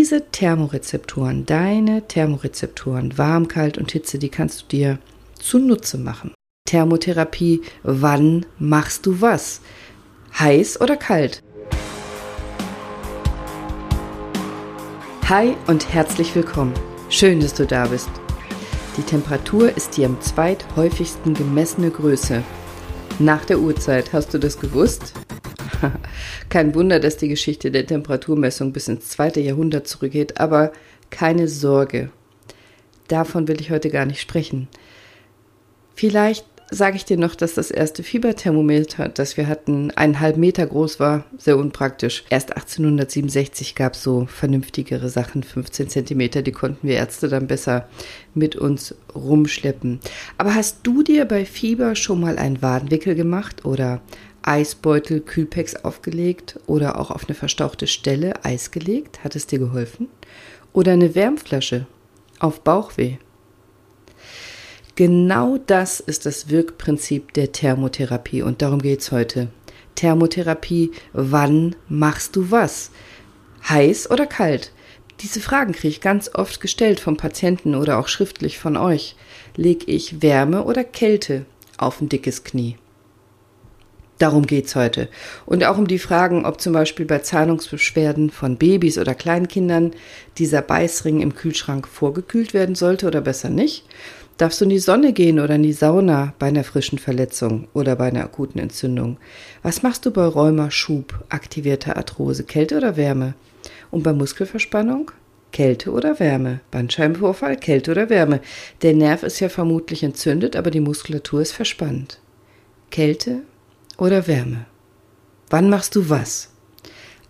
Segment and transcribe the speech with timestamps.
[0.00, 4.98] diese Thermorezeptoren, deine Thermorezeptoren, warm, kalt und Hitze, die kannst du dir
[5.38, 6.32] zunutze machen.
[6.64, 9.60] Thermotherapie, wann machst du was?
[10.38, 11.42] Heiß oder kalt?
[15.28, 16.72] Hi und herzlich willkommen.
[17.10, 18.08] Schön, dass du da bist.
[18.96, 22.42] Die Temperatur ist die am zweithäufigsten gemessene Größe.
[23.18, 25.12] Nach der Uhrzeit, hast du das gewusst?
[26.48, 30.72] Kein Wunder, dass die Geschichte der Temperaturmessung bis ins zweite Jahrhundert zurückgeht, aber
[31.10, 32.10] keine Sorge.
[33.08, 34.68] Davon will ich heute gar nicht sprechen.
[35.94, 41.00] Vielleicht sage ich dir noch, dass das erste Fieberthermometer, das wir hatten, eineinhalb Meter groß
[41.00, 42.24] war, sehr unpraktisch.
[42.30, 47.88] Erst 1867 gab es so vernünftigere Sachen, 15 Zentimeter, die konnten wir Ärzte dann besser
[48.34, 49.98] mit uns rumschleppen.
[50.38, 54.00] Aber hast du dir bei Fieber schon mal einen Wadenwickel gemacht oder
[54.42, 59.24] Eisbeutel, Kühlpacks aufgelegt oder auch auf eine verstauchte Stelle Eis gelegt?
[59.24, 60.08] Hat es dir geholfen?
[60.72, 61.86] Oder eine Wärmflasche
[62.38, 63.16] auf Bauchweh?
[64.96, 69.48] Genau das ist das Wirkprinzip der Thermotherapie und darum geht es heute.
[69.94, 72.90] Thermotherapie, wann machst du was?
[73.68, 74.72] Heiß oder kalt?
[75.20, 79.16] Diese Fragen kriege ich ganz oft gestellt vom Patienten oder auch schriftlich von euch.
[79.54, 81.44] Leg ich Wärme oder Kälte
[81.76, 82.76] auf ein dickes Knie?
[84.20, 85.08] Darum geht's heute.
[85.46, 89.92] Und auch um die Fragen, ob zum Beispiel bei Zahlungsbeschwerden von Babys oder Kleinkindern
[90.36, 93.86] dieser Beißring im Kühlschrank vorgekühlt werden sollte oder besser nicht.
[94.36, 97.96] Darfst du in die Sonne gehen oder in die Sauna bei einer frischen Verletzung oder
[97.96, 99.16] bei einer akuten Entzündung?
[99.62, 103.32] Was machst du bei Rheuma, Schub, aktivierter Arthrose, Kälte oder Wärme?
[103.90, 105.12] Und bei Muskelverspannung?
[105.50, 106.60] Kälte oder Wärme?
[106.70, 108.40] Bandscheibenvorfall, Kälte oder Wärme?
[108.82, 112.20] Der Nerv ist ja vermutlich entzündet, aber die Muskulatur ist verspannt.
[112.90, 113.44] Kälte
[114.00, 114.66] oder Wärme?
[115.48, 116.48] Wann machst du was?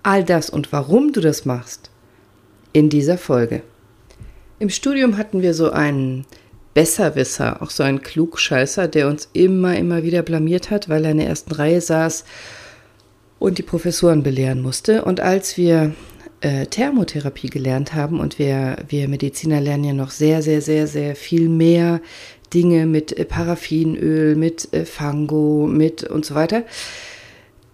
[0.03, 1.91] All das und warum du das machst
[2.73, 3.63] in dieser Folge.
[4.59, 6.25] Im Studium hatten wir so einen
[6.75, 11.19] Besserwisser, auch so einen Klugscheißer, der uns immer, immer wieder blamiert hat, weil er in
[11.19, 12.25] der ersten Reihe saß
[13.39, 15.05] und die Professoren belehren musste.
[15.05, 15.95] Und als wir
[16.43, 21.17] äh, Thermotherapie gelernt haben und wir, wir Mediziner lernen ja noch sehr, sehr, sehr, sehr
[21.17, 22.01] viel mehr
[22.53, 26.65] Dinge mit äh, Paraffinöl, mit äh, Fango, mit und so weiter.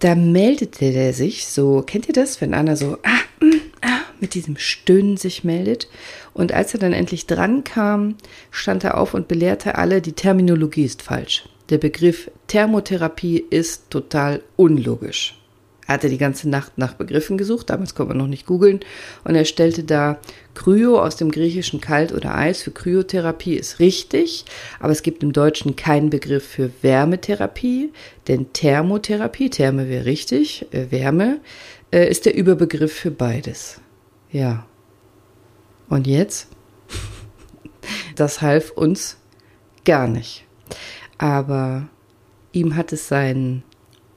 [0.01, 4.35] Da meldete der sich so, kennt ihr das, wenn einer so ah, mm, ah, mit
[4.35, 5.89] diesem Stöhnen sich meldet?
[6.35, 8.17] Und als er dann endlich dran kam,
[8.51, 11.49] stand er auf und belehrte alle, die Terminologie ist falsch.
[11.71, 15.41] Der Begriff Thermotherapie ist total unlogisch.
[15.87, 18.81] Er hatte die ganze Nacht nach Begriffen gesucht, damals konnte man noch nicht googeln,
[19.25, 20.19] und er stellte da
[20.57, 24.45] Kryo aus dem griechischen Kalt oder Eis für Kryotherapie ist richtig,
[24.81, 27.93] aber es gibt im Deutschen keinen Begriff für Wärmetherapie,
[28.27, 31.41] denn Thermotherapie, Therme wäre richtig, äh, Wärme,
[31.93, 33.81] äh, ist der Überbegriff für beides.
[34.33, 34.67] Ja.
[35.89, 36.49] Und jetzt?
[38.17, 39.19] Das half uns
[39.85, 40.45] gar nicht.
[41.19, 41.89] Aber
[42.51, 43.63] ihm hat es seinen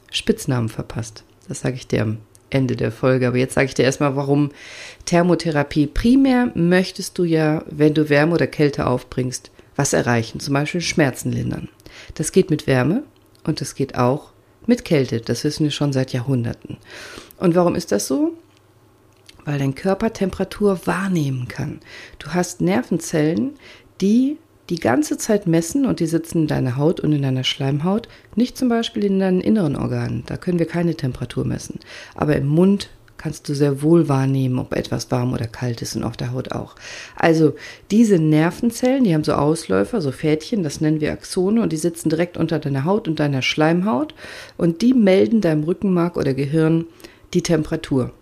[0.10, 1.24] Spitznamen verpasst.
[1.48, 2.18] Das sage ich dir
[2.50, 3.28] Ende der Folge.
[3.28, 4.52] Aber jetzt sage ich dir erstmal, warum
[5.06, 5.88] Thermotherapie.
[5.88, 10.40] Primär möchtest du ja, wenn du Wärme oder Kälte aufbringst, was erreichen.
[10.40, 11.70] Zum Beispiel Schmerzen lindern.
[12.16, 13.04] Das geht mit Wärme
[13.44, 14.32] und das geht auch
[14.66, 15.22] mit Kälte.
[15.22, 16.78] Das wissen wir schon seit Jahrhunderten.
[17.38, 18.34] Und warum ist das so?
[19.46, 21.80] Weil dein Körper Temperatur wahrnehmen kann.
[22.20, 23.54] Du hast Nervenzellen,
[24.02, 24.38] die
[24.70, 28.58] die ganze Zeit messen und die sitzen in deiner Haut und in deiner Schleimhaut, nicht
[28.58, 30.24] zum Beispiel in deinen inneren Organen.
[30.28, 31.80] Da können wir keine Temperatur messen.
[32.16, 36.04] Aber im Mund kannst du sehr wohl wahrnehmen, ob etwas warm oder kalt ist und
[36.04, 36.76] auf der Haut auch.
[37.16, 37.54] Also
[37.92, 42.10] diese Nervenzellen, die haben so Ausläufer, so Fädchen, das nennen wir Axone und die sitzen
[42.10, 44.16] direkt unter deiner Haut und deiner Schleimhaut
[44.58, 46.86] und die melden deinem Rückenmark oder Gehirn
[47.34, 48.14] die Temperatur.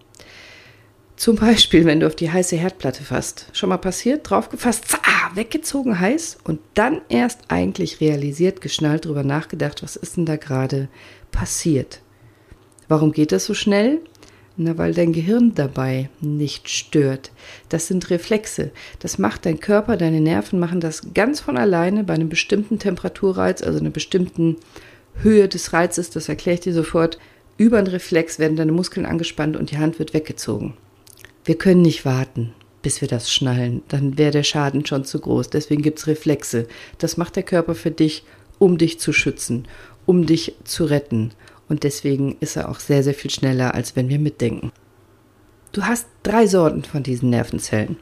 [1.18, 3.48] Zum Beispiel, wenn du auf die heiße Herdplatte fasst.
[3.52, 9.82] Schon mal passiert, draufgefasst, ah, weggezogen heiß und dann erst eigentlich realisiert, geschnallt, drüber nachgedacht,
[9.82, 10.90] was ist denn da gerade
[11.32, 12.02] passiert?
[12.88, 14.00] Warum geht das so schnell?
[14.58, 17.32] Na, weil dein Gehirn dabei nicht stört.
[17.70, 18.70] Das sind Reflexe.
[19.00, 23.64] Das macht dein Körper, deine Nerven machen das ganz von alleine bei einem bestimmten Temperaturreiz,
[23.64, 24.58] also einer bestimmten
[25.16, 27.18] Höhe des Reizes, das erkläre ich dir sofort.
[27.58, 30.76] Über einen Reflex werden deine Muskeln angespannt und die Hand wird weggezogen.
[31.48, 33.82] Wir können nicht warten, bis wir das schnallen.
[33.88, 35.50] Dann wäre der Schaden schon zu groß.
[35.50, 36.68] Deswegen gibt es Reflexe.
[36.98, 38.26] Das macht der Körper für dich,
[38.60, 39.66] um dich zu schützen,
[40.06, 41.32] um dich zu retten.
[41.70, 44.74] Und deswegen ist er auch sehr, sehr viel schneller, als wenn wir mitdenken.
[45.72, 47.96] Du hast drei Sorten von diesen Nervenzellen.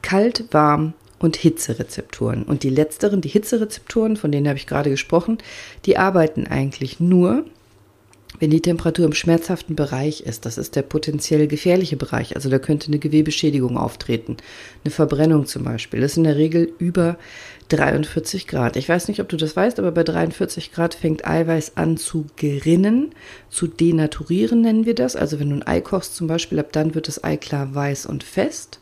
[0.00, 2.44] Kalt, warm und Hitzerezeptoren.
[2.44, 5.38] Und die letzteren, die Hitzerezeptoren, von denen habe ich gerade gesprochen,
[5.84, 7.44] die arbeiten eigentlich nur,
[8.44, 12.58] wenn die Temperatur im schmerzhaften Bereich ist, das ist der potenziell gefährliche Bereich, also da
[12.58, 14.36] könnte eine Gewebeschädigung auftreten,
[14.84, 17.16] eine Verbrennung zum Beispiel, das ist in der Regel über
[17.70, 18.76] 43 Grad.
[18.76, 22.26] Ich weiß nicht, ob du das weißt, aber bei 43 Grad fängt Eiweiß an zu
[22.36, 23.14] gerinnen,
[23.48, 25.16] zu denaturieren nennen wir das.
[25.16, 28.04] Also wenn du ein Ei kochst zum Beispiel, ab dann wird das Ei klar weiß
[28.04, 28.78] und fest.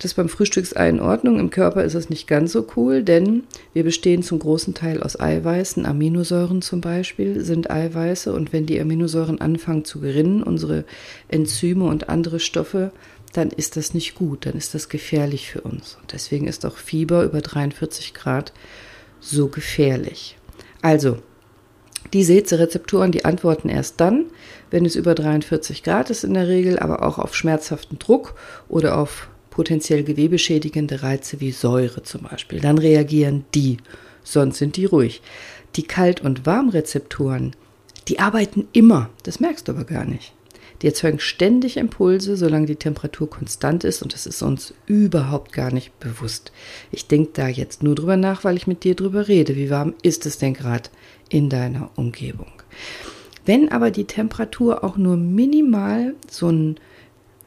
[0.00, 1.38] Das ist beim Frühstücksei in Ordnung.
[1.38, 3.44] Im Körper ist es nicht ganz so cool, denn
[3.74, 5.84] wir bestehen zum großen Teil aus Eiweißen.
[5.84, 8.32] Aminosäuren zum Beispiel sind Eiweiße.
[8.32, 10.86] Und wenn die Aminosäuren anfangen zu gerinnen, unsere
[11.28, 12.92] Enzyme und andere Stoffe,
[13.34, 15.98] dann ist das nicht gut, dann ist das gefährlich für uns.
[16.00, 18.54] Und deswegen ist auch Fieber über 43 Grad
[19.20, 20.38] so gefährlich.
[20.80, 21.18] Also,
[22.14, 24.30] diese Hitzerezeptoren, die antworten erst dann,
[24.70, 28.34] wenn es über 43 Grad ist in der Regel, aber auch auf schmerzhaften Druck
[28.66, 32.60] oder auf potenziell gewebeschädigende Reize wie Säure zum Beispiel.
[32.60, 33.78] Dann reagieren die,
[34.22, 35.20] sonst sind die ruhig.
[35.76, 37.54] Die Kalt- und Warmrezeptoren,
[38.08, 40.32] die arbeiten immer, das merkst du aber gar nicht.
[40.82, 45.72] Die erzeugen ständig Impulse, solange die Temperatur konstant ist und das ist uns überhaupt gar
[45.72, 46.52] nicht bewusst.
[46.90, 49.56] Ich denke da jetzt nur drüber nach, weil ich mit dir drüber rede.
[49.56, 50.88] Wie warm ist es denn gerade
[51.28, 52.50] in deiner Umgebung?
[53.44, 56.76] Wenn aber die Temperatur auch nur minimal so einen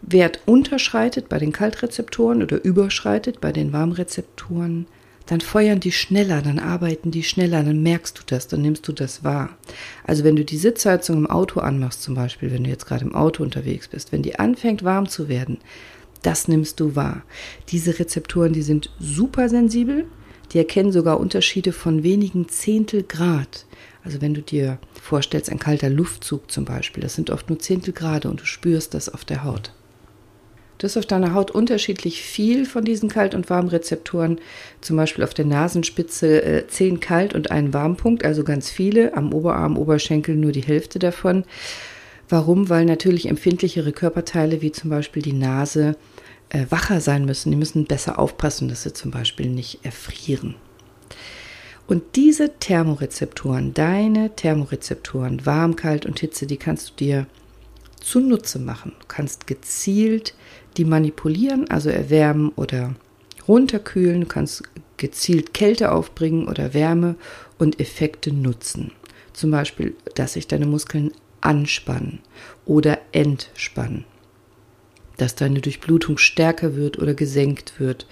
[0.06, 4.86] Wert unterschreitet bei den Kaltrezeptoren oder überschreitet bei den Warmrezeptoren,
[5.26, 8.92] dann feuern die schneller, dann arbeiten die schneller, dann merkst du das, dann nimmst du
[8.92, 9.58] das wahr.
[10.04, 13.16] Also wenn du die Sitzheizung im Auto anmachst, zum Beispiel, wenn du jetzt gerade im
[13.16, 15.60] Auto unterwegs bist, wenn die anfängt warm zu werden,
[16.22, 17.24] das nimmst du wahr.
[17.70, 20.06] Diese Rezeptoren, die sind super sensibel,
[20.52, 23.66] die erkennen sogar Unterschiede von wenigen Zehntel Grad.
[24.04, 27.94] Also wenn du dir vorstellst, ein kalter Luftzug zum Beispiel, das sind oft nur Zehntel
[27.94, 29.72] Grade und du spürst das auf der Haut.
[30.84, 34.42] Du hast auf deiner Haut unterschiedlich viel von diesen Kalt- und Warmrezeptoren.
[34.82, 39.16] Zum Beispiel auf der Nasenspitze äh, zehn Kalt- und einen Warmpunkt, also ganz viele.
[39.16, 41.46] Am Oberarm, Oberschenkel nur die Hälfte davon.
[42.28, 42.68] Warum?
[42.68, 45.96] Weil natürlich empfindlichere Körperteile wie zum Beispiel die Nase
[46.50, 47.52] äh, wacher sein müssen.
[47.52, 50.56] Die müssen besser aufpassen, dass sie zum Beispiel nicht erfrieren.
[51.88, 57.28] Und diese Thermorezeptoren, deine Thermorezeptoren, warm, kalt und Hitze, die kannst du dir
[58.04, 58.94] zunutze machen.
[59.00, 60.36] Du kannst gezielt
[60.78, 62.96] die manipulieren, also erwärmen oder
[63.48, 64.22] runterkühlen.
[64.22, 64.64] Du kannst
[64.98, 67.16] gezielt Kälte aufbringen oder Wärme
[67.58, 68.92] und Effekte nutzen.
[69.34, 71.12] Zum Beispiel, dass sich deine Muskeln
[71.42, 72.20] anspannen
[72.66, 74.06] oder entspannen.
[75.18, 78.08] Dass deine Durchblutung stärker wird oder gesenkt wird.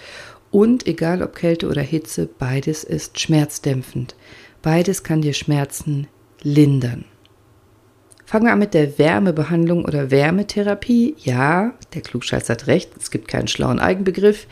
[0.50, 4.16] Und egal ob Kälte oder Hitze, beides ist schmerzdämpfend.
[4.62, 6.08] Beides kann dir Schmerzen
[6.44, 7.06] lindern.
[8.32, 11.16] Fangen wir an mit der Wärmebehandlung oder Wärmetherapie.
[11.18, 14.48] Ja, der Klugscheiß hat recht, es gibt keinen schlauen Eigenbegriff.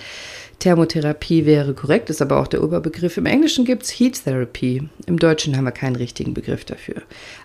[0.60, 3.16] Thermotherapie wäre korrekt, ist aber auch der Oberbegriff.
[3.16, 4.90] Im Englischen gibt es Heat Therapy.
[5.06, 7.04] Im Deutschen haben wir keinen richtigen Begriff dafür.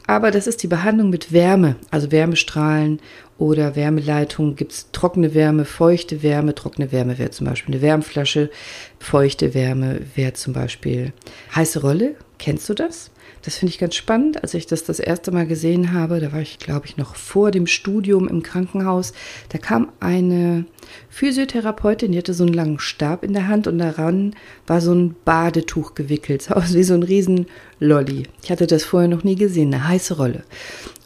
[0.09, 2.99] Aber das ist die Behandlung mit Wärme, also Wärmestrahlen
[3.39, 4.57] oder Wärmeleitung.
[4.57, 6.55] Gibt es trockene Wärme, feuchte Wärme.
[6.55, 8.51] Trockene Wärme wäre zum Beispiel eine Wärmflasche.
[8.99, 11.13] Feuchte Wärme wäre zum Beispiel
[11.55, 12.15] heiße Rolle.
[12.39, 13.11] Kennst du das?
[13.45, 14.43] Das finde ich ganz spannend.
[14.43, 17.51] Als ich das das erste Mal gesehen habe, da war ich, glaube ich, noch vor
[17.51, 19.13] dem Studium im Krankenhaus.
[19.51, 20.65] Da kam eine
[21.11, 24.35] Physiotherapeutin, die hatte so einen langen Stab in der Hand und daran
[24.67, 26.43] war so ein Badetuch gewickelt.
[26.43, 28.25] Sah aus wie so ein Riesenlolli.
[28.43, 30.45] Ich hatte das vorher noch nie gesehen, eine heiße Rolle.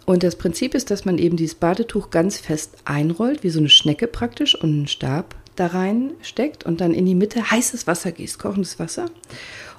[0.08, 3.68] Und das Prinzip ist, dass man eben dieses Badetuch ganz fest einrollt, wie so eine
[3.68, 8.38] Schnecke praktisch, und einen Stab da reinsteckt und dann in die Mitte heißes Wasser gießt,
[8.38, 9.10] kochendes Wasser.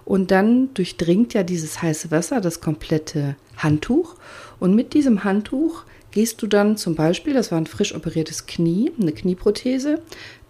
[0.05, 4.17] Und dann durchdringt ja dieses heiße Wasser das komplette Handtuch.
[4.59, 8.91] Und mit diesem Handtuch gehst du dann zum Beispiel, das war ein frisch operiertes Knie,
[9.01, 9.99] eine Knieprothese,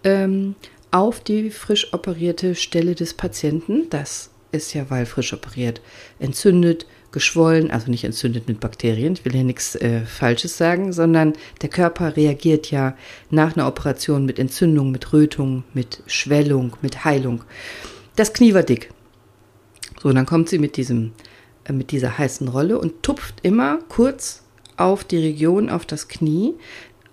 [0.03, 0.55] ähm,
[0.91, 3.89] auf die frisch operierte Stelle des Patienten.
[3.89, 5.79] Das ist ja, weil frisch operiert,
[6.19, 11.33] entzündet, geschwollen, also nicht entzündet mit Bakterien, ich will hier nichts äh, Falsches sagen, sondern
[11.61, 12.95] der Körper reagiert ja
[13.29, 17.43] nach einer Operation mit Entzündung, mit Rötung, mit Schwellung, mit Heilung.
[18.15, 18.91] Das Knie war dick.
[20.01, 21.11] So, und dann kommt sie mit diesem,
[21.65, 24.43] äh, mit dieser heißen Rolle und tupft immer kurz
[24.77, 26.55] auf die Region, auf das Knie.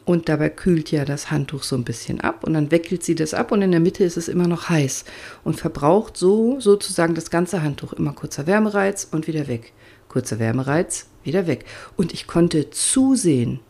[0.04, 3.34] Und dabei kühlt ja das Handtuch so ein bisschen ab und dann weckelt sie das
[3.34, 5.04] ab und in der Mitte ist es immer noch heiß
[5.42, 7.92] und verbraucht so sozusagen das ganze Handtuch.
[7.92, 9.72] Immer kurzer Wärmereiz und wieder weg.
[10.16, 11.66] Kurzer Wärmereiz, wieder weg.
[11.98, 13.60] Und ich konnte zusehen,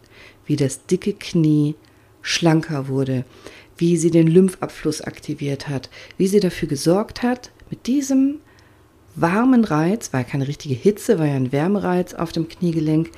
[0.45, 1.75] wie das dicke Knie
[2.23, 3.25] schlanker wurde,
[3.77, 8.37] wie sie den Lymphabfluss aktiviert hat, wie sie dafür gesorgt hat, mit diesem
[9.17, 13.11] warmen Reiz, war keine richtige Hitze, war ja ein Wärmereiz auf dem Kniegelenk,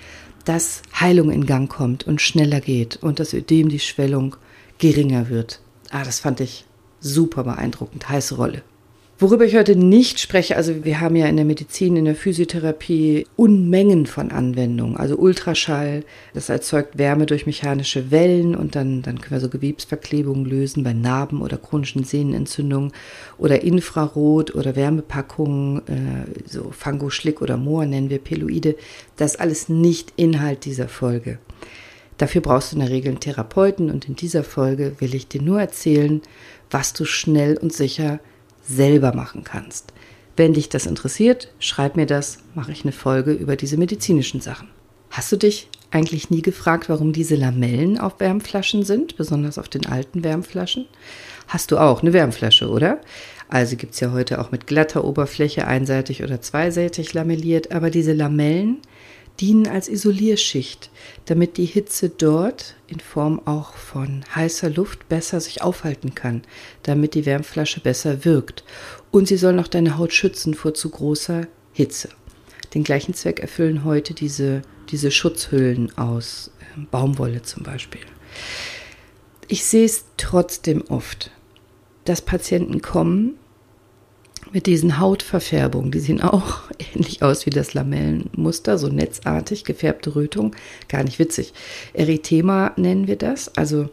[0.47, 4.37] dass Heilung in Gang kommt und schneller geht und das Ödem, die Schwellung
[4.79, 5.61] geringer wird.
[5.91, 6.65] Ah, das fand ich
[6.99, 8.09] super beeindruckend.
[8.09, 8.63] Heiße Rolle.
[9.21, 13.27] Worüber ich heute nicht spreche, also wir haben ja in der Medizin, in der Physiotherapie
[13.35, 14.97] Unmengen von Anwendungen.
[14.97, 20.45] Also Ultraschall, das erzeugt Wärme durch mechanische Wellen und dann, dann können wir so Gewebsverklebungen
[20.45, 22.93] lösen bei Narben oder chronischen Sehnenentzündungen
[23.39, 28.77] oder Infrarot oder Wärmepackungen, äh, so Fangoschlick oder Moor nennen wir Peloide.
[29.17, 31.41] Das alles nicht Inhalt dieser Folge.
[32.19, 35.43] Dafür brauchst du in der Regel einen Therapeuten und in dieser Folge will ich dir
[35.43, 36.23] nur erzählen,
[36.71, 38.21] was du schnell und sicher
[38.69, 39.93] selber machen kannst.
[40.37, 44.69] Wenn dich das interessiert, schreib mir das, mache ich eine Folge über diese medizinischen Sachen.
[45.11, 49.87] Hast du dich eigentlich nie gefragt, warum diese Lamellen auf Wärmflaschen sind, besonders auf den
[49.87, 50.87] alten Wärmflaschen?
[51.49, 53.01] Hast du auch eine Wärmflasche, oder?
[53.49, 58.13] Also gibt es ja heute auch mit glatter Oberfläche einseitig oder zweiseitig lamelliert, aber diese
[58.13, 58.79] Lamellen,
[59.41, 60.91] dienen als Isolierschicht,
[61.27, 66.43] damit die Hitze dort in Form auch von heißer Luft besser sich aufhalten kann,
[66.83, 68.65] damit die Wärmflasche besser wirkt.
[69.11, 72.09] Und sie sollen auch deine Haut schützen vor zu großer Hitze.
[72.75, 78.03] Den gleichen Zweck erfüllen heute diese, diese Schutzhüllen aus äh, Baumwolle zum Beispiel.
[79.47, 81.31] Ich sehe es trotzdem oft,
[82.05, 83.39] dass Patienten kommen
[84.53, 85.91] mit diesen Hautverfärbungen.
[85.91, 86.63] Die sehen auch
[86.95, 90.55] ähnlich aus wie das Lamellenmuster, so netzartig gefärbte Rötung.
[90.89, 91.53] Gar nicht witzig.
[91.93, 93.57] Erythema nennen wir das.
[93.57, 93.89] Also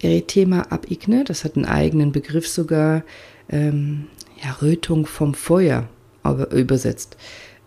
[0.00, 3.04] Erythema ab igne, das hat einen eigenen Begriff sogar.
[3.48, 4.06] Ähm,
[4.42, 5.88] ja, Rötung vom Feuer
[6.22, 7.16] aber übersetzt.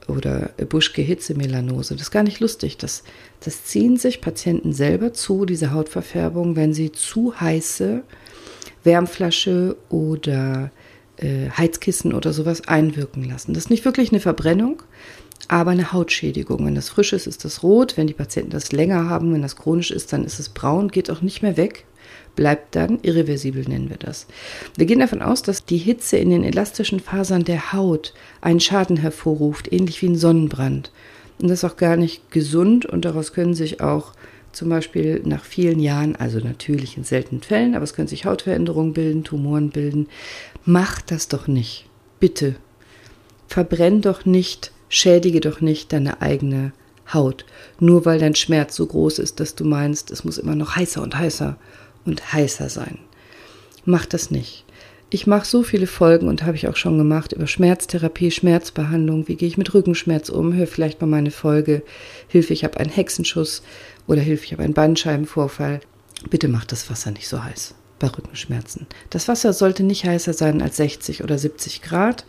[0.07, 1.95] Oder Buschke-Hitze-Melanose.
[1.95, 2.77] Das ist gar nicht lustig.
[2.77, 3.03] Das,
[3.39, 8.03] das ziehen sich Patienten selber zu, diese Hautverfärbung, wenn sie zu heiße
[8.83, 10.71] Wärmflasche oder
[11.17, 13.53] äh, Heizkissen oder sowas einwirken lassen.
[13.53, 14.83] Das ist nicht wirklich eine Verbrennung,
[15.47, 16.65] aber eine Hautschädigung.
[16.65, 17.97] Wenn das frisch ist, ist das rot.
[17.97, 21.09] Wenn die Patienten das länger haben, wenn das chronisch ist, dann ist es braun, geht
[21.09, 21.85] auch nicht mehr weg,
[22.35, 24.27] bleibt dann irreversibel, nennen wir das.
[24.75, 28.97] Wir gehen davon aus, dass die Hitze in den elastischen Fasern der Haut einen Schaden
[28.97, 30.91] hervorruft, ähnlich wie ein Sonnenbrand.
[31.39, 34.13] Und das ist auch gar nicht gesund und daraus können sich auch
[34.55, 38.93] zum Beispiel nach vielen Jahren, also natürlich in seltenen Fällen, aber es können sich Hautveränderungen
[38.93, 40.07] bilden, Tumoren bilden.
[40.65, 41.85] Mach das doch nicht.
[42.19, 42.55] Bitte.
[43.47, 46.71] Verbrenn doch nicht, schädige doch nicht deine eigene
[47.13, 47.45] Haut.
[47.79, 51.01] Nur weil dein Schmerz so groß ist, dass du meinst, es muss immer noch heißer
[51.01, 51.57] und heißer
[52.05, 52.99] und heißer sein.
[53.85, 54.65] Mach das nicht.
[55.11, 59.27] Ich mache so viele Folgen und habe ich auch schon gemacht über Schmerztherapie, Schmerzbehandlung.
[59.27, 60.53] Wie gehe ich mit Rückenschmerz um?
[60.53, 61.83] Hör vielleicht mal meine Folge.
[62.27, 63.61] Hilfe, ich habe einen Hexenschuss
[64.07, 65.81] oder Hilfe, ich habe einen Bandscheibenvorfall.
[66.29, 68.87] Bitte macht das Wasser nicht so heiß bei Rückenschmerzen.
[69.09, 72.25] Das Wasser sollte nicht heißer sein als 60 oder 70 Grad.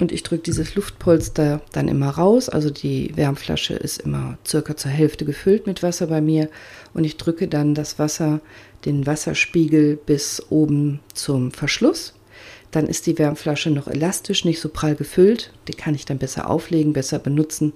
[0.00, 2.48] Und ich drücke dieses Luftpolster dann immer raus.
[2.48, 6.48] Also die Wärmflasche ist immer circa zur Hälfte gefüllt mit Wasser bei mir.
[6.94, 8.40] Und ich drücke dann das Wasser,
[8.84, 12.14] den Wasserspiegel bis oben zum Verschluss.
[12.70, 15.52] Dann ist die Wärmflasche noch elastisch, nicht so prall gefüllt.
[15.68, 17.74] Die kann ich dann besser auflegen, besser benutzen.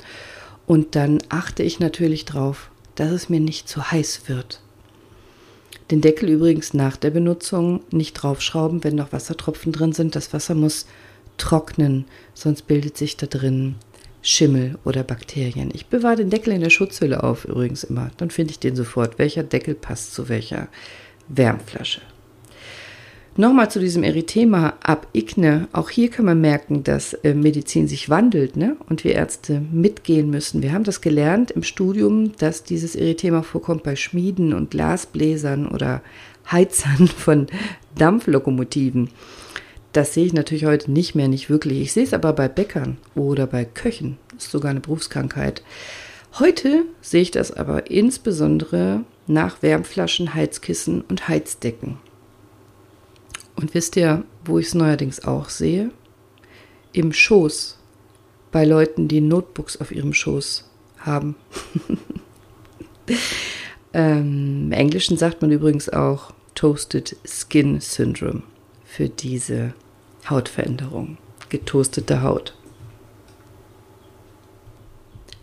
[0.67, 4.61] Und dann achte ich natürlich drauf, dass es mir nicht zu heiß wird.
[5.91, 10.17] Den Deckel übrigens nach der Benutzung nicht draufschrauben, wenn noch Wassertropfen drin sind.
[10.17, 10.87] Das Wasser muss
[11.39, 13.77] trocknen, sonst bildet sich da drin
[14.23, 15.71] Schimmel oder Bakterien.
[15.73, 18.11] Ich bewahre den Deckel in der Schutzhülle auf übrigens immer.
[18.17, 19.19] Dann finde ich den sofort.
[19.19, 20.67] Welcher Deckel passt zu welcher
[21.29, 22.01] Wärmflasche?
[23.39, 25.69] Nochmal zu diesem Erythema ab Igne.
[25.73, 28.79] Auch hier kann man merken, dass äh, Medizin sich wandelt ne?
[28.89, 30.63] und wir Ärzte mitgehen müssen.
[30.63, 36.01] Wir haben das gelernt im Studium, dass dieses Erythema vorkommt bei Schmieden und Glasbläsern oder
[36.51, 37.47] Heizern von
[37.99, 39.11] Dampflokomotiven.
[39.93, 41.83] Das sehe ich natürlich heute nicht mehr, nicht wirklich.
[41.83, 44.17] Ich sehe es aber bei Bäckern oder bei Köchen.
[44.33, 45.63] Das ist sogar eine Berufskrankheit.
[46.39, 51.99] Heute sehe ich das aber insbesondere nach Wärmflaschen, Heizkissen und Heizdecken.
[53.57, 55.91] Und wisst ihr, wo ich es neuerdings auch sehe?
[56.93, 57.79] Im Schoß.
[58.53, 60.65] Bei Leuten, die Notebooks auf ihrem Schoß
[60.99, 61.37] haben.
[63.93, 68.43] ähm, Im Englischen sagt man übrigens auch Toasted Skin Syndrome
[68.85, 69.75] für diese
[70.29, 71.19] Hautveränderung.
[71.49, 72.55] Getoastete Haut.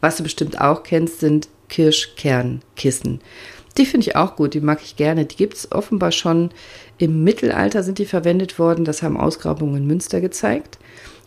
[0.02, 3.22] Was du bestimmt auch kennst, sind Kirschkernkissen.
[3.78, 5.26] Die finde ich auch gut, die mag ich gerne.
[5.26, 6.52] Die gibt es offenbar schon
[6.98, 8.86] im Mittelalter sind die verwendet worden.
[8.86, 10.78] Das haben Ausgrabungen in Münster gezeigt.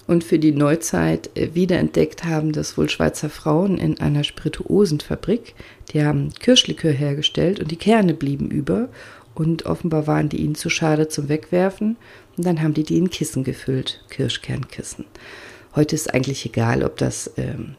[0.06, 5.54] Und für die Neuzeit äh, wiederentdeckt haben das wohl Schweizer Frauen in einer Spirituosenfabrik.
[5.92, 8.88] Die haben Kirschlikör hergestellt und die Kerne blieben über.
[9.34, 11.96] Und offenbar waren die ihnen zu schade zum Wegwerfen.
[12.36, 15.04] Und dann haben die die in Kissen gefüllt, Kirschkernkissen.
[15.74, 17.74] Heute ist eigentlich egal, ob das ähm,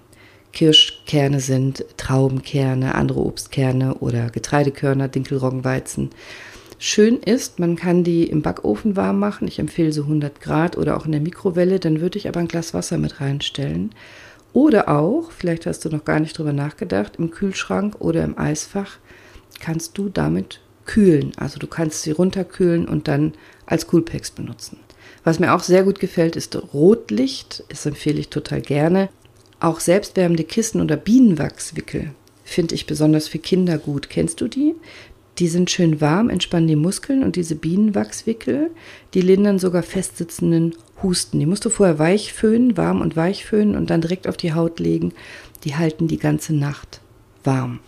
[0.57, 6.09] Kirschkerne sind, Traubenkerne, andere Obstkerne oder Getreidekörner, Dinkelroggenweizen.
[6.79, 9.47] Schön ist, man kann die im Backofen warm machen.
[9.47, 11.79] Ich empfehle so 100 Grad oder auch in der Mikrowelle.
[11.79, 13.91] Dann würde ich aber ein Glas Wasser mit reinstellen.
[14.51, 18.97] Oder auch, vielleicht hast du noch gar nicht drüber nachgedacht, im Kühlschrank oder im Eisfach
[19.59, 21.33] kannst du damit kühlen.
[21.37, 23.33] Also du kannst sie runterkühlen und dann
[23.67, 24.79] als Coolpacks benutzen.
[25.23, 27.63] Was mir auch sehr gut gefällt, ist Rotlicht.
[27.69, 29.09] Das empfehle ich total gerne.
[29.59, 32.11] Auch selbstwärmende Kissen oder Bienenwachswickel
[32.43, 34.09] finde ich besonders für Kinder gut.
[34.09, 34.75] Kennst du die?
[35.39, 38.71] Die sind schön warm, entspannen die Muskeln und diese Bienenwachswickel,
[39.13, 41.39] die lindern sogar festsitzenden Husten.
[41.39, 44.53] Die musst du vorher weich föhnen, warm und weich föhnen und dann direkt auf die
[44.53, 45.13] Haut legen.
[45.63, 47.01] Die halten die ganze Nacht
[47.43, 47.79] warm.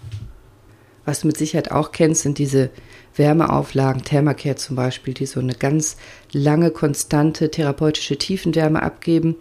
[1.05, 2.69] Was du mit Sicherheit auch kennst, sind diese
[3.15, 5.97] Wärmeauflagen, Thermacare zum Beispiel, die so eine ganz
[6.31, 9.35] lange, konstante therapeutische Tiefenwärme abgeben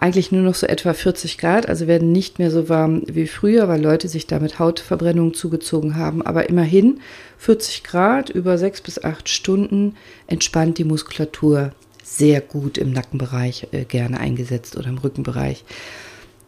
[0.00, 3.68] eigentlich nur noch so etwa 40 Grad, also werden nicht mehr so warm wie früher,
[3.68, 6.22] weil Leute sich damit Hautverbrennungen zugezogen haben.
[6.22, 7.00] Aber immerhin
[7.36, 13.84] 40 Grad über sechs bis acht Stunden entspannt die Muskulatur sehr gut im Nackenbereich äh,
[13.84, 15.64] gerne eingesetzt oder im Rückenbereich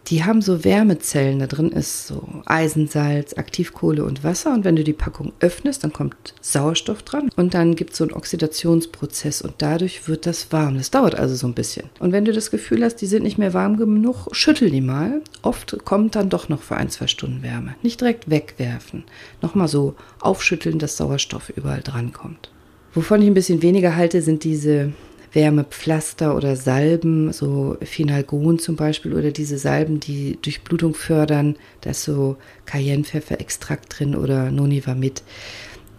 [0.08, 1.38] die haben so Wärmezellen.
[1.38, 4.52] Da drin ist so Eisensalz, Aktivkohle und Wasser.
[4.52, 7.30] Und wenn du die Packung öffnest, dann kommt Sauerstoff dran.
[7.36, 10.76] Und dann gibt es so einen Oxidationsprozess und dadurch wird das warm.
[10.76, 11.88] Das dauert also so ein bisschen.
[12.00, 15.22] Und wenn du das Gefühl hast, die sind nicht mehr warm genug, schüttel die mal.
[15.42, 17.74] Oft kommt dann doch noch für ein, zwei Stunden Wärme.
[17.82, 19.04] Nicht direkt wegwerfen.
[19.40, 22.50] Nochmal so aufschütteln, dass Sauerstoff überall dran kommt.
[22.94, 24.92] Wovon ich ein bisschen weniger halte, sind diese
[25.32, 31.56] Wärmepflaster oder Salben, so Finalgon zum Beispiel, oder diese Salben, die Durchblutung fördern.
[31.80, 32.36] Da ist so
[32.66, 35.22] Cayennepfefferextrakt drin oder Nonivamid.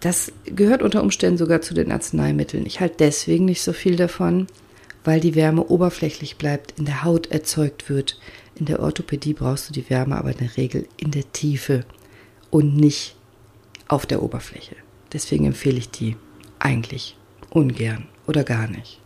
[0.00, 2.66] Das gehört unter Umständen sogar zu den Arzneimitteln.
[2.66, 4.46] Ich halte deswegen nicht so viel davon,
[5.02, 8.18] weil die Wärme oberflächlich bleibt, in der Haut erzeugt wird.
[8.54, 11.84] In der Orthopädie brauchst du die Wärme aber in der Regel in der Tiefe
[12.50, 13.16] und nicht
[13.88, 14.76] auf der Oberfläche.
[15.12, 16.16] Deswegen empfehle ich die
[16.58, 17.16] eigentlich
[17.50, 19.00] ungern oder gar nicht.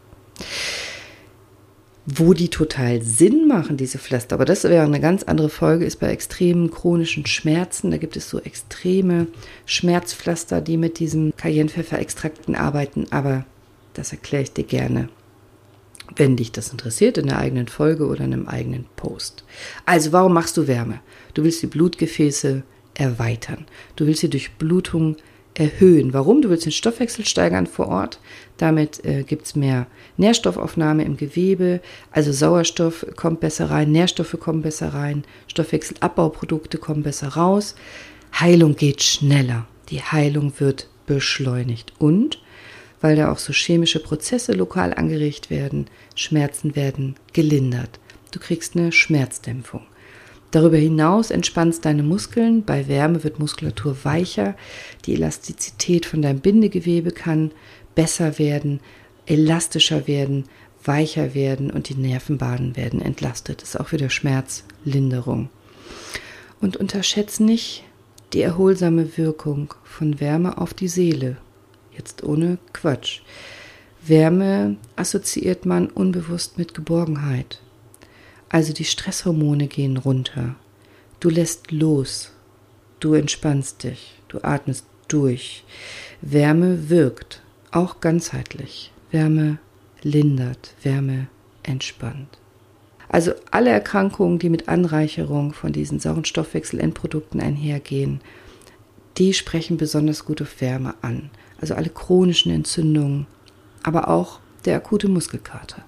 [2.07, 6.01] Wo die total Sinn machen, diese Pflaster, aber das wäre eine ganz andere Folge, ist
[6.01, 7.91] bei extremen chronischen Schmerzen.
[7.91, 9.27] Da gibt es so extreme
[9.67, 13.45] Schmerzpflaster, die mit diesem Cayennepfeffer-Extrakten arbeiten, aber
[13.93, 15.11] das erkläre ich dir gerne,
[16.17, 19.45] wenn dich das interessiert, in der eigenen Folge oder in einem eigenen Post.
[19.85, 21.01] Also, warum machst du Wärme?
[21.35, 22.63] Du willst die Blutgefäße
[22.95, 23.67] erweitern.
[23.97, 25.17] Du willst die Durchblutung
[25.59, 26.13] erhöhen.
[26.13, 26.41] Warum?
[26.41, 28.21] Du willst den Stoffwechsel steigern vor Ort.
[28.57, 31.81] Damit äh, gibt es mehr Nährstoffaufnahme im Gewebe.
[32.11, 37.75] Also Sauerstoff kommt besser rein, Nährstoffe kommen besser rein, Stoffwechselabbauprodukte kommen besser raus.
[38.39, 39.67] Heilung geht schneller.
[39.91, 41.93] Die Heilung wird beschleunigt.
[41.99, 42.41] Und
[43.01, 48.01] weil da auch so chemische Prozesse lokal angeregt werden, Schmerzen werden gelindert.
[48.33, 49.83] Du kriegst eine Schmerzdämpfung.
[50.51, 52.65] Darüber hinaus entspannst deine Muskeln.
[52.65, 54.57] Bei Wärme wird Muskulatur weicher.
[55.05, 57.53] Die Elastizität von deinem Bindegewebe kann
[57.95, 58.81] besser werden,
[59.27, 60.45] elastischer werden,
[60.85, 63.61] weicher werden und die Nervenbahnen werden entlastet.
[63.61, 65.51] Das ist auch wieder Schmerzlinderung.
[66.61, 67.85] Und unterschätzt nicht
[68.33, 71.37] die erholsame Wirkung von Wärme auf die Seele.
[71.97, 73.21] Jetzt ohne Quatsch.
[74.07, 77.61] Wärme assoziiert man unbewusst mit Geborgenheit.
[78.49, 80.55] Also die Stresshormone gehen runter.
[81.21, 82.33] Du lässt los.
[83.01, 84.21] Du entspannst dich.
[84.29, 85.65] Du atmest durch.
[86.21, 88.93] Wärme wirkt, auch ganzheitlich.
[89.11, 89.59] Wärme
[90.03, 91.29] lindert, Wärme
[91.63, 92.39] entspannt.
[93.09, 98.21] Also alle Erkrankungen, die mit Anreicherung von diesen sauren Stoffwechselendprodukten einhergehen,
[99.17, 101.31] die sprechen besonders gut auf Wärme an.
[101.61, 103.27] Also alle chronischen Entzündungen,
[103.83, 105.85] aber auch der akute Muskelkater.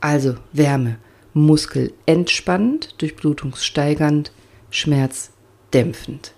[0.00, 0.98] Also Wärme,
[1.34, 4.32] Muskel entspannend, durchblutungssteigernd,
[4.70, 6.34] schmerzdämpfend.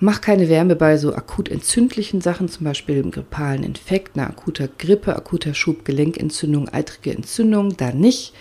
[0.00, 4.68] Mach keine Wärme bei so akut entzündlichen Sachen, zum Beispiel im grippalen Infekt, einer akuter
[4.68, 8.32] Grippe, akuter Schub, Gelenkentzündung, eitrige Entzündung, da nicht.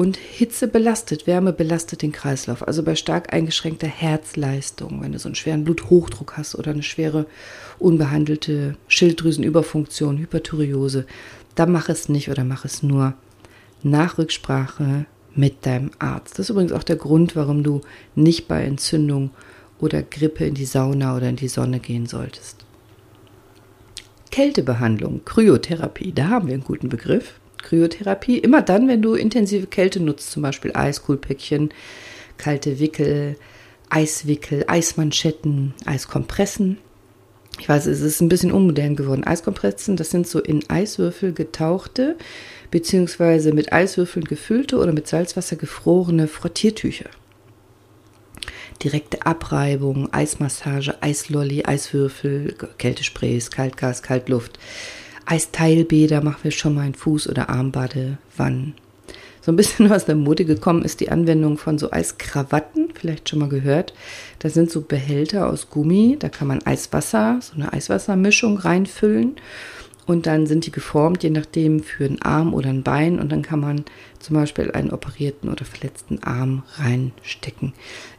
[0.00, 2.66] Und Hitze belastet, Wärme belastet den Kreislauf.
[2.66, 7.26] Also bei stark eingeschränkter Herzleistung, wenn du so einen schweren Bluthochdruck hast oder eine schwere
[7.78, 11.04] unbehandelte Schilddrüsenüberfunktion, Hyperthyreose,
[11.54, 13.12] dann mach es nicht oder mach es nur
[13.82, 16.38] nach Rücksprache mit deinem Arzt.
[16.38, 17.82] Das ist übrigens auch der Grund, warum du
[18.14, 19.32] nicht bei Entzündung
[19.80, 22.64] oder Grippe in die Sauna oder in die Sonne gehen solltest.
[24.30, 27.39] Kältebehandlung, Kryotherapie, da haben wir einen guten Begriff.
[27.62, 31.70] Kryotherapie, immer dann, wenn du intensive Kälte nutzt, zum Beispiel Eiskuhlpäckchen,
[32.38, 33.36] kalte Wickel,
[33.90, 36.78] Eiswickel, Eismanschetten, Eiskompressen.
[37.58, 39.24] Ich weiß, es ist ein bisschen unmodern geworden.
[39.24, 42.16] Eiskompressen, das sind so in Eiswürfel getauchte,
[42.70, 47.10] beziehungsweise mit Eiswürfeln gefüllte oder mit Salzwasser gefrorene Frottiertücher.
[48.82, 54.58] direkte Abreibung, Eismassage, Eislolli, Eiswürfel, Kältesprays, Kaltgas, Kaltluft,
[55.26, 58.74] Eisteilbäder machen wir schon mal in Fuß- oder Armbadewannen.
[59.42, 63.38] So ein bisschen aus der Mode gekommen ist die Anwendung von so Eiskrawatten, vielleicht schon
[63.38, 63.94] mal gehört.
[64.38, 69.36] Da sind so Behälter aus Gummi, da kann man Eiswasser, so eine Eiswassermischung reinfüllen
[70.10, 73.42] und dann sind die geformt, je nachdem für einen Arm oder ein Bein und dann
[73.42, 73.84] kann man
[74.18, 77.72] zum Beispiel einen operierten oder verletzten Arm reinstecken.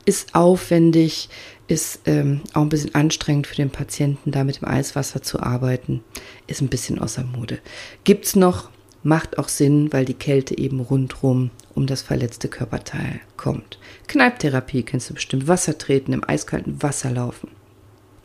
[0.05, 1.27] Ist aufwendig,
[1.67, 6.01] ist ähm, auch ein bisschen anstrengend für den Patienten, da mit dem Eiswasser zu arbeiten,
[6.47, 7.59] ist ein bisschen außer Mode.
[8.05, 8.69] Gibt's noch,
[9.03, 13.79] macht auch Sinn, weil die Kälte eben rundrum um das verletzte Körperteil kommt.
[14.07, 17.49] Kneiptherapie kennst du bestimmt, Wasser treten, im eiskalten Wasser laufen.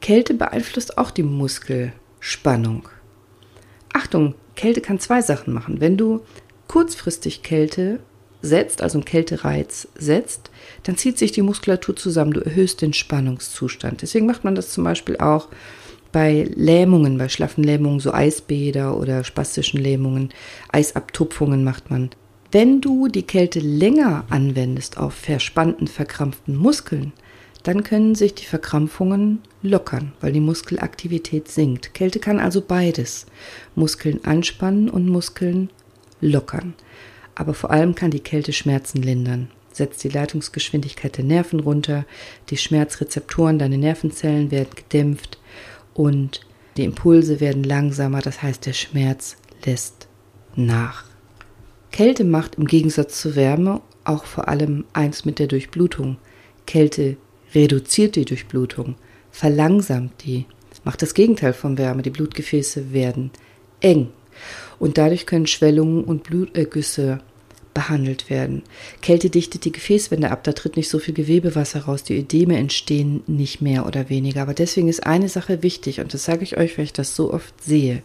[0.00, 2.88] Kälte beeinflusst auch die Muskelspannung.
[3.97, 5.81] Achtung, Kälte kann zwei Sachen machen.
[5.81, 6.21] Wenn du
[6.69, 7.99] kurzfristig Kälte
[8.43, 10.51] setzt, also einen Kältereiz setzt,
[10.83, 12.33] dann zieht sich die Muskulatur zusammen.
[12.33, 14.03] Du erhöhst den Spannungszustand.
[14.03, 15.49] Deswegen macht man das zum Beispiel auch
[16.13, 20.29] bei Lähmungen, bei schlaffen Lähmungen, so Eisbäder oder spastischen Lähmungen,
[20.73, 22.11] Eisabtupfungen macht man.
[22.53, 27.15] Wenn du die Kälte länger anwendest auf verspannten, verkrampften Muskeln,
[27.66, 31.94] dann können sich die Verkrampfungen lockern, weil die Muskelaktivität sinkt.
[31.94, 33.26] Kälte kann also beides.
[33.74, 35.70] Muskeln anspannen und Muskeln
[36.20, 36.74] lockern.
[37.35, 42.07] Aber vor allem kann die Kälte Schmerzen lindern, setzt die Leitungsgeschwindigkeit der Nerven runter,
[42.50, 45.38] die Schmerzrezeptoren deiner Nervenzellen werden gedämpft
[45.92, 46.40] und
[46.76, 50.09] die Impulse werden langsamer, das heißt der Schmerz lässt
[50.55, 51.05] nach.
[51.90, 56.18] Kälte macht im Gegensatz zu Wärme auch vor allem eins mit der Durchblutung.
[56.66, 57.16] Kälte
[57.57, 58.97] reduziert die Durchblutung,
[59.31, 60.47] verlangsamt die,
[60.85, 62.03] macht das Gegenteil von Wärme.
[62.03, 63.31] Die Blutgefäße werden
[63.81, 64.09] eng
[64.79, 67.21] und dadurch können Schwellungen und Blutergüsse
[67.75, 68.62] behandelt werden.
[69.03, 73.23] Kälte dichtet die Gefäßwände ab, da tritt nicht so viel Gewebewasser raus, die Ödeme entstehen
[73.27, 74.42] nicht mehr oder weniger.
[74.42, 77.35] Aber deswegen ist eine Sache wichtig und das sage ich euch, weil ich das so
[77.35, 78.03] oft sehe.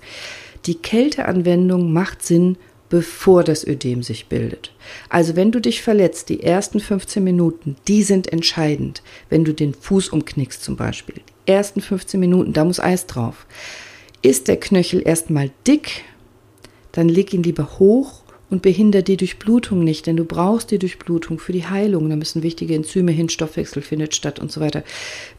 [0.65, 2.57] Die Kälteanwendung macht Sinn
[2.91, 4.71] bevor das Ödem sich bildet.
[5.09, 9.01] Also wenn du dich verletzt, die ersten 15 Minuten, die sind entscheidend.
[9.29, 13.47] Wenn du den Fuß umknickst zum Beispiel, die ersten 15 Minuten, da muss Eis drauf.
[14.21, 16.03] Ist der Knöchel erstmal dick,
[16.91, 21.39] dann leg ihn lieber hoch und behindert die Durchblutung nicht, denn du brauchst die Durchblutung
[21.39, 22.09] für die Heilung.
[22.09, 24.83] Da müssen wichtige Enzyme hin, Stoffwechsel findet statt und so weiter.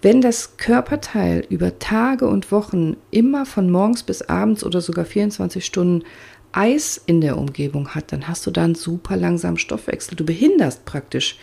[0.01, 5.63] Wenn das Körperteil über Tage und Wochen immer von morgens bis abends oder sogar 24
[5.63, 6.05] Stunden
[6.53, 10.17] Eis in der Umgebung hat, dann hast du da einen super langsamen Stoffwechsel.
[10.17, 11.39] Du behinderst praktisch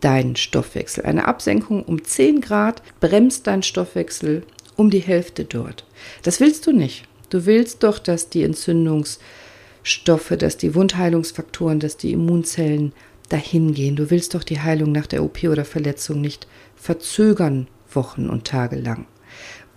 [0.00, 1.04] deinen Stoffwechsel.
[1.04, 4.44] Eine Absenkung um 10 Grad bremst deinen Stoffwechsel
[4.76, 5.84] um die Hälfte dort.
[6.22, 7.06] Das willst du nicht.
[7.30, 12.92] Du willst doch, dass die Entzündungsstoffe, dass die Wundheilungsfaktoren, dass die Immunzellen
[13.28, 13.96] dahin gehen.
[13.96, 18.76] Du willst doch die Heilung nach der OP oder Verletzung nicht verzögern Wochen und Tage
[18.76, 19.06] lang,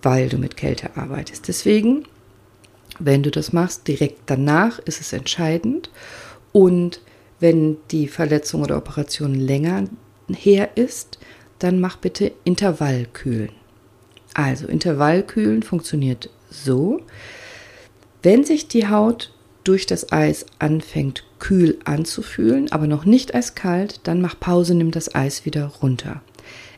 [0.02, 1.48] weil du mit Kälte arbeitest.
[1.48, 2.06] Deswegen
[3.06, 5.90] wenn du das machst, direkt danach ist es entscheidend.
[6.52, 7.02] Und
[7.40, 9.86] wenn die Verletzung oder Operation länger
[10.30, 11.18] her ist,
[11.60, 13.52] dann mach bitte Intervallkühlen.
[14.34, 17.02] Also Intervallkühlen funktioniert so,
[18.24, 19.34] wenn sich die Haut
[19.64, 25.14] durch das Eis anfängt kühl anzufühlen, aber noch nicht eiskalt, dann mach Pause, nimm das
[25.14, 26.22] Eis wieder runter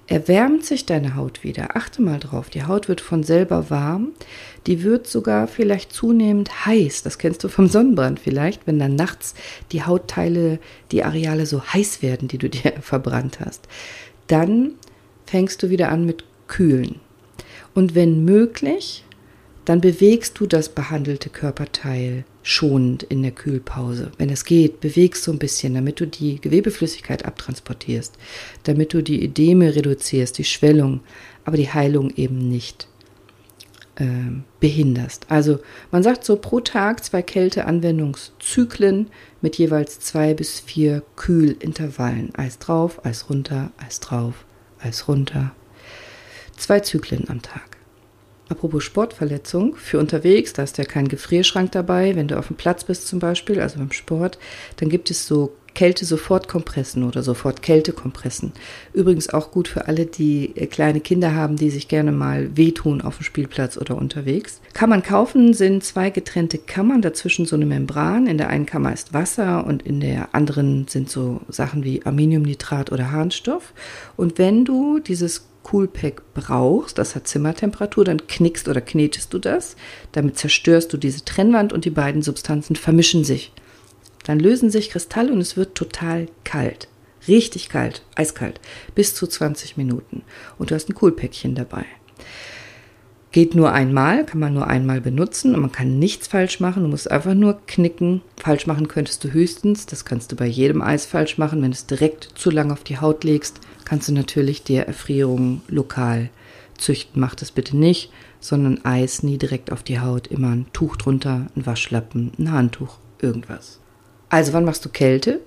[0.07, 1.75] erwärmt sich deine Haut wieder.
[1.75, 4.09] Achte mal drauf, die Haut wird von selber warm,
[4.67, 7.03] die wird sogar vielleicht zunehmend heiß.
[7.03, 9.33] Das kennst du vom Sonnenbrand vielleicht, wenn dann nachts
[9.71, 10.59] die Hautteile,
[10.91, 13.67] die Areale so heiß werden, die du dir verbrannt hast.
[14.27, 14.71] Dann
[15.25, 16.99] fängst du wieder an mit Kühlen.
[17.73, 19.03] Und wenn möglich,
[19.65, 24.11] dann bewegst du das behandelte Körperteil schonend in der Kühlpause.
[24.17, 28.15] Wenn es geht, bewegst du ein bisschen, damit du die Gewebeflüssigkeit abtransportierst,
[28.63, 30.99] damit du die Ödeme reduzierst, die Schwellung,
[31.45, 32.87] aber die Heilung eben nicht
[33.95, 34.05] äh,
[34.59, 35.25] behinderst.
[35.29, 35.59] Also
[35.91, 39.07] man sagt so pro Tag zwei Kälteanwendungszyklen
[39.41, 42.35] mit jeweils zwei bis vier Kühlintervallen.
[42.35, 44.45] Eis drauf, Eis runter, Eis drauf,
[44.79, 45.53] Eis runter.
[46.57, 47.72] Zwei Zyklen am Tag.
[48.53, 52.15] Apropos Sportverletzung, für unterwegs, da ist ja kein Gefrierschrank dabei.
[52.15, 54.37] Wenn du auf dem Platz bist zum Beispiel, also beim Sport,
[54.77, 58.51] dann gibt es so Kälte-Sofortkompressen oder Sofort-Kältekompressen.
[58.93, 63.01] Übrigens auch gut für alle, die äh, kleine Kinder haben, die sich gerne mal wehtun
[63.01, 64.61] auf dem Spielplatz oder unterwegs.
[64.73, 68.27] Kann man kaufen, sind zwei getrennte Kammern, dazwischen so eine Membran.
[68.27, 72.91] In der einen Kammer ist Wasser und in der anderen sind so Sachen wie Aluminiumnitrat
[72.91, 73.73] oder Harnstoff.
[74.15, 79.75] Und wenn du dieses Coolpack brauchst, das hat Zimmertemperatur, dann knickst oder knetest du das.
[80.11, 83.51] Damit zerstörst du diese Trennwand und die beiden Substanzen vermischen sich.
[84.25, 86.87] Dann lösen sich Kristalle und es wird total kalt.
[87.27, 88.59] richtig kalt, eiskalt,
[88.95, 90.23] bis zu 20 Minuten.
[90.57, 91.85] Und du hast ein Coolpäckchen dabei.
[93.31, 96.83] Geht nur einmal, kann man nur einmal benutzen und man kann nichts falsch machen.
[96.83, 98.21] Du musst einfach nur knicken.
[98.37, 101.61] Falsch machen könntest du höchstens, das kannst du bei jedem Eis falsch machen.
[101.63, 105.61] Wenn du es direkt zu lang auf die Haut legst, kannst du natürlich dir Erfrierungen
[105.67, 106.29] lokal
[106.77, 107.21] züchten.
[107.21, 110.27] Mach das bitte nicht, sondern Eis nie direkt auf die Haut.
[110.27, 113.79] Immer ein Tuch drunter, ein Waschlappen, ein Handtuch, irgendwas.
[114.29, 115.39] Also wann machst du Kälte?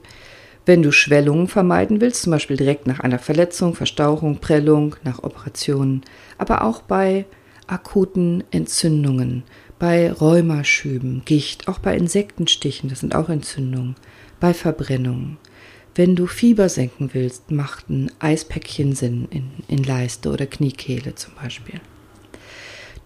[0.65, 6.03] Wenn du Schwellungen vermeiden willst, zum Beispiel direkt nach einer Verletzung, Verstauchung, Prellung, nach Operationen,
[6.39, 7.25] aber auch bei
[7.69, 9.45] akuten Entzündungen,
[9.79, 13.95] bei Rheumaschüben, Gicht, auch bei Insektenstichen, das sind auch Entzündungen,
[14.41, 15.39] bei Verbrennungen.
[15.97, 21.35] Wenn du Fieber senken willst, macht ein Eispäckchen Sinn in, in Leiste oder Kniekehle zum
[21.35, 21.81] Beispiel.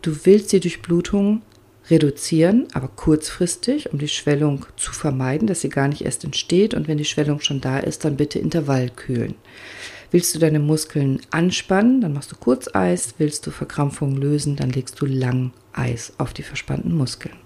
[0.02, 1.42] Du willst die Durchblutung
[1.88, 6.74] reduzieren, aber kurzfristig, um die Schwellung zu vermeiden, dass sie gar nicht erst entsteht.
[6.74, 9.36] Und wenn die Schwellung schon da ist, dann bitte Intervall kühlen.
[10.10, 13.14] Willst du deine Muskeln anspannen, dann machst du Kurzeis.
[13.18, 17.36] Willst du Verkrampfungen lösen, dann legst du lang Eis auf die verspannten Muskeln.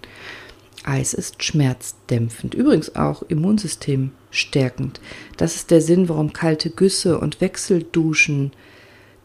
[0.84, 5.00] Eis ist schmerzdämpfend, übrigens auch Immunsystem stärkend.
[5.36, 8.52] Das ist der Sinn, warum kalte Güsse und Wechselduschen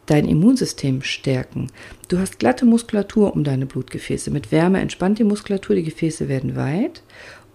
[0.05, 1.67] dein Immunsystem stärken.
[2.07, 4.31] Du hast glatte Muskulatur um deine Blutgefäße.
[4.31, 7.03] Mit Wärme entspannt die Muskulatur, die Gefäße werden weit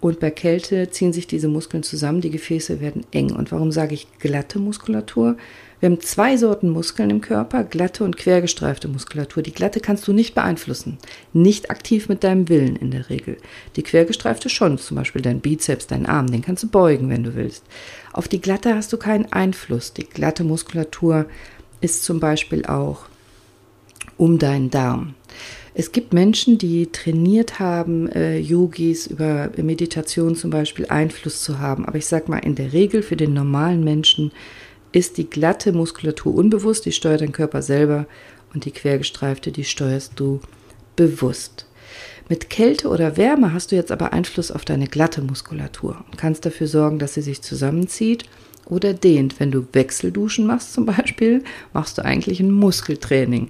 [0.05, 3.35] und bei Kälte ziehen sich diese Muskeln zusammen, die Gefäße werden eng.
[3.35, 5.39] Und warum sage ich glatte Muskulatur?
[5.81, 9.43] Wir haben zwei Sorten Muskeln im Körper, glatte und quergestreifte Muskulatur.
[9.43, 10.99] Die glatte kannst du nicht beeinflussen,
[11.33, 13.39] nicht aktiv mit deinem Willen in der Regel.
[13.77, 17.35] Die quergestreifte schon, zum Beispiel dein Bizeps, dein Arm, den kannst du beugen, wenn du
[17.35, 17.65] willst.
[18.13, 19.95] Auf die glatte hast du keinen Einfluss.
[19.95, 21.25] Die glatte Muskulatur
[21.81, 23.07] ist zum Beispiel auch
[24.19, 25.15] um deinen Darm.
[25.77, 31.85] Es gibt Menschen, die trainiert haben, äh, Yogis über Meditation zum Beispiel Einfluss zu haben.
[31.85, 34.31] Aber ich sage mal, in der Regel für den normalen Menschen
[34.93, 38.07] ist die glatte Muskulatur unbewusst, die steuert dein Körper selber
[38.55, 40.39] und die quergestreifte, die steuerst du
[40.95, 41.67] bewusst.
[42.29, 46.47] Mit Kälte oder Wärme hast du jetzt aber Einfluss auf deine glatte Muskulatur und kannst
[46.47, 48.25] dafür sorgen, dass sie sich zusammenzieht
[48.67, 49.41] oder dehnt.
[49.41, 53.49] Wenn du Wechselduschen machst zum Beispiel, machst du eigentlich ein Muskeltraining.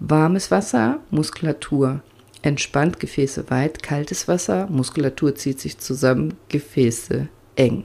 [0.00, 2.00] Warmes Wasser, Muskulatur
[2.40, 7.84] entspannt, Gefäße weit, kaltes Wasser, Muskulatur zieht sich zusammen, Gefäße eng.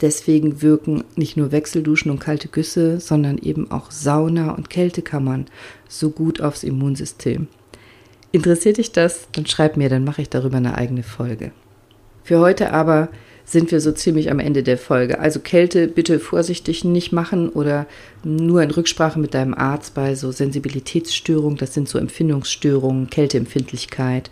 [0.00, 5.46] Deswegen wirken nicht nur Wechselduschen und kalte Güsse, sondern eben auch Sauna und Kältekammern
[5.88, 7.48] so gut aufs Immunsystem.
[8.32, 9.28] Interessiert dich das?
[9.32, 11.52] Dann schreib mir, dann mache ich darüber eine eigene Folge.
[12.24, 13.10] Für heute aber
[13.44, 15.18] sind wir so ziemlich am Ende der Folge.
[15.18, 17.86] Also Kälte bitte vorsichtig nicht machen oder
[18.24, 21.58] nur in Rücksprache mit deinem Arzt bei so Sensibilitätsstörungen.
[21.58, 24.30] Das sind so Empfindungsstörungen, Kälteempfindlichkeit.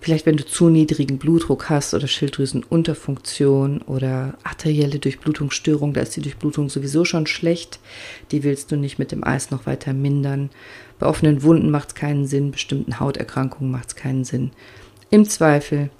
[0.00, 6.20] Vielleicht, wenn du zu niedrigen Blutdruck hast oder Schilddrüsenunterfunktion oder arterielle Durchblutungsstörung, da ist die
[6.20, 7.80] Durchblutung sowieso schon schlecht.
[8.30, 10.50] Die willst du nicht mit dem Eis noch weiter mindern.
[10.98, 14.52] Bei offenen Wunden macht es keinen Sinn, bestimmten Hauterkrankungen macht es keinen Sinn.
[15.10, 15.90] Im Zweifel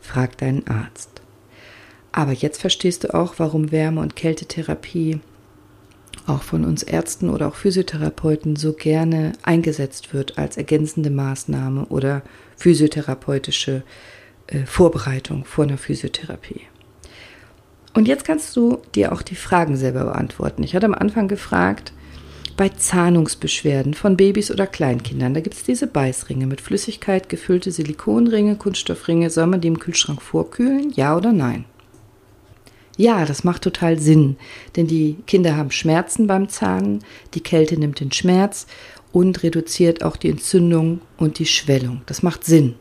[0.00, 1.11] frag deinen Arzt.
[2.12, 5.20] Aber jetzt verstehst du auch, warum Wärme- und Kältetherapie
[6.26, 12.22] auch von uns Ärzten oder auch Physiotherapeuten so gerne eingesetzt wird als ergänzende Maßnahme oder
[12.56, 13.82] physiotherapeutische
[14.46, 16.60] äh, Vorbereitung vor einer Physiotherapie.
[17.94, 20.62] Und jetzt kannst du dir auch die Fragen selber beantworten.
[20.62, 21.92] Ich hatte am Anfang gefragt,
[22.56, 28.56] bei Zahnungsbeschwerden von Babys oder Kleinkindern, da gibt es diese Beißringe mit Flüssigkeit gefüllte Silikonringe,
[28.56, 29.30] Kunststoffringe.
[29.30, 30.92] Soll man die im Kühlschrank vorkühlen?
[30.94, 31.64] Ja oder nein?
[32.96, 34.36] Ja, das macht total Sinn,
[34.76, 37.02] denn die Kinder haben Schmerzen beim Zahnen,
[37.34, 38.66] die Kälte nimmt den Schmerz
[39.12, 42.02] und reduziert auch die Entzündung und die Schwellung.
[42.06, 42.74] Das macht Sinn.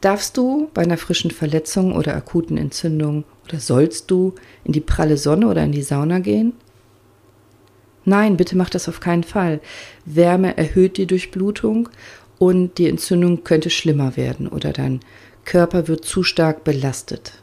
[0.00, 5.16] Darfst du bei einer frischen Verletzung oder akuten Entzündung oder sollst du in die pralle
[5.16, 6.52] Sonne oder in die Sauna gehen?
[8.04, 9.60] Nein, bitte mach das auf keinen Fall.
[10.04, 11.88] Wärme erhöht die Durchblutung
[12.38, 15.00] und die Entzündung könnte schlimmer werden oder dein
[15.44, 17.34] Körper wird zu stark belastet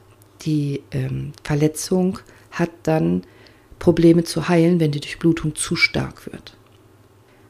[0.45, 2.19] die ähm, Verletzung
[2.51, 3.23] hat dann
[3.79, 6.55] Probleme zu heilen, wenn die Durchblutung zu stark wird.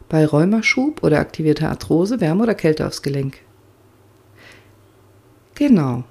[0.10, 3.38] Bei Rheumaschub oder aktivierter Arthrose Wärme oder Kälte aufs Gelenk?
[5.56, 6.04] Genau,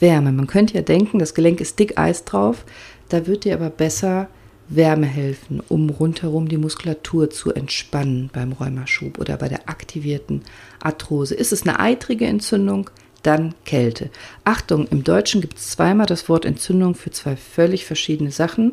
[0.00, 0.32] Wärme.
[0.32, 2.64] Man könnte ja denken, das Gelenk ist dick Eis drauf,
[3.08, 4.28] da wird dir aber besser
[4.68, 10.42] Wärme helfen, um rundherum die Muskulatur zu entspannen beim Rheumaschub oder bei der aktivierten
[10.80, 11.34] Arthrose.
[11.34, 12.90] Ist es eine eitrige Entzündung?
[13.22, 14.10] Dann Kälte.
[14.44, 18.72] Achtung, im Deutschen gibt es zweimal das Wort Entzündung für zwei völlig verschiedene Sachen.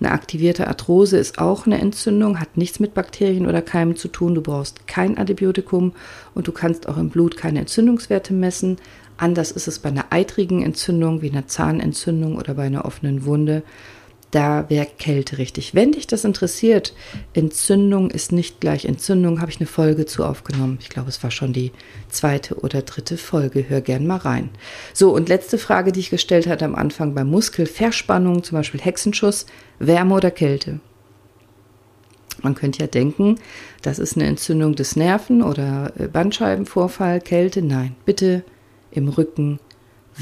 [0.00, 4.34] Eine aktivierte Arthrose ist auch eine Entzündung, hat nichts mit Bakterien oder Keimen zu tun.
[4.34, 5.92] Du brauchst kein Antibiotikum
[6.34, 8.78] und du kannst auch im Blut keine Entzündungswerte messen.
[9.18, 13.62] Anders ist es bei einer eitrigen Entzündung wie einer Zahnentzündung oder bei einer offenen Wunde.
[14.30, 15.74] Da wäre Kälte richtig.
[15.74, 16.94] Wenn dich das interessiert,
[17.34, 20.78] Entzündung ist nicht gleich Entzündung, habe ich eine Folge zu aufgenommen.
[20.80, 21.72] Ich glaube, es war schon die
[22.08, 23.64] zweite oder dritte Folge.
[23.68, 24.50] Hör gern mal rein.
[24.94, 29.46] So, und letzte Frage, die ich gestellt hatte am Anfang bei Muskelverspannung, zum Beispiel Hexenschuss,
[29.78, 30.80] Wärme oder Kälte?
[32.42, 33.38] Man könnte ja denken,
[33.82, 37.62] das ist eine Entzündung des Nerven oder äh, Bandscheibenvorfall, Kälte.
[37.62, 38.44] Nein, bitte
[38.92, 39.58] im Rücken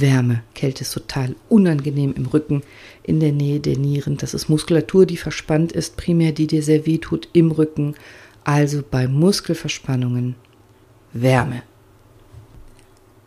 [0.01, 0.43] Wärme.
[0.55, 2.63] Kälte ist total unangenehm im Rücken,
[3.03, 4.17] in der Nähe der Nieren.
[4.17, 7.95] Das ist Muskulatur, die verspannt ist, primär die dir sehr weh tut im Rücken.
[8.45, 10.37] Also bei Muskelverspannungen
[11.13, 11.63] Wärme.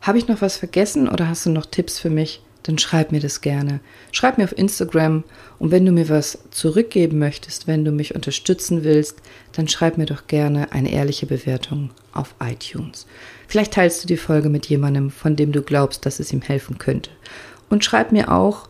[0.02, 2.42] Habe ich noch was vergessen oder hast du noch Tipps für mich?
[2.64, 3.80] dann schreib mir das gerne.
[4.12, 5.24] Schreib mir auf Instagram
[5.60, 9.18] und wenn du mir was zurückgeben möchtest, wenn du mich unterstützen willst,
[9.54, 13.08] dann schreib mir doch gerne eine ehrliche Bewertung auf iTunes.
[13.52, 16.78] Vielleicht teilst du die Folge mit jemandem, von dem du glaubst, dass es ihm helfen
[16.78, 17.10] könnte.
[17.70, 18.70] Und schreib mir auch,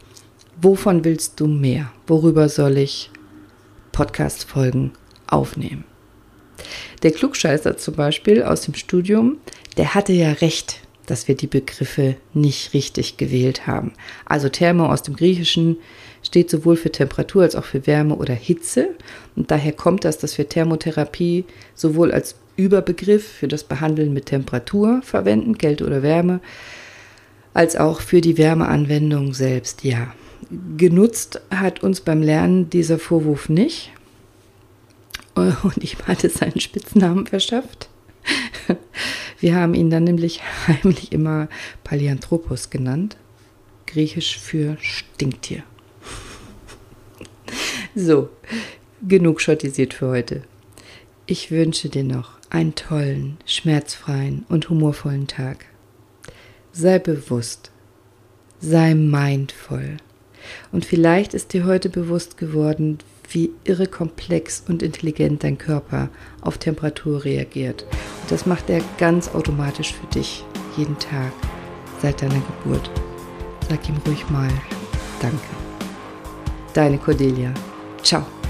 [0.59, 1.91] wovon willst du mehr?
[2.07, 3.11] Worüber soll ich
[3.91, 4.93] Podcast-Folgen
[5.27, 5.83] aufnehmen?
[7.03, 9.37] Der Klugscheißer zum Beispiel aus dem Studium,
[9.77, 13.91] der hatte ja recht dass wir die Begriffe nicht richtig gewählt haben.
[14.23, 15.77] Also Thermo aus dem Griechischen
[16.23, 18.89] steht sowohl für Temperatur als auch für Wärme oder Hitze.
[19.35, 21.43] Und daher kommt das, dass wir Thermotherapie
[21.75, 26.39] sowohl als Überbegriff für das Behandeln mit Temperatur verwenden, Kälte oder Wärme,
[27.53, 30.13] als auch für die Wärmeanwendung selbst, ja.
[30.77, 33.91] Genutzt hat uns beim Lernen dieser Vorwurf nicht.
[35.35, 37.89] Und ich hatte seinen Spitznamen verschafft.
[39.39, 41.47] Wir haben ihn dann nämlich heimlich immer
[41.83, 43.17] Palianthropos genannt,
[43.87, 45.63] griechisch für Stinktier.
[47.93, 48.29] So,
[49.05, 50.43] genug schottisiert für heute.
[51.25, 55.65] Ich wünsche dir noch einen tollen, schmerzfreien und humorvollen Tag.
[56.71, 57.71] Sei bewusst,
[58.59, 59.97] sei mindvoll.
[60.71, 66.09] Und vielleicht ist dir heute bewusst geworden, wie irre komplex und intelligent dein Körper
[66.41, 67.83] auf Temperatur reagiert.
[67.83, 70.43] Und das macht er ganz automatisch für dich,
[70.77, 71.31] jeden Tag,
[72.01, 72.91] seit deiner Geburt.
[73.69, 74.49] Sag ihm ruhig mal
[75.21, 75.37] Danke.
[76.73, 77.53] Deine Cordelia.
[78.01, 78.40] Ciao.